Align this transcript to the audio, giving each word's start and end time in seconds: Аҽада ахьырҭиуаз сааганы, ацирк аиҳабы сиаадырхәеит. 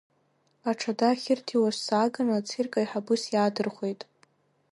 Аҽада 0.69 1.07
ахьырҭиуаз 1.11 1.77
сааганы, 1.85 2.33
ацирк 2.35 2.73
аиҳабы 2.79 3.15
сиаадырхәеит. 3.23 4.01